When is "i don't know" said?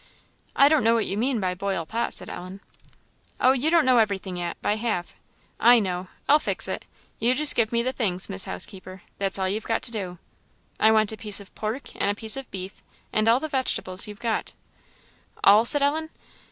0.55-0.95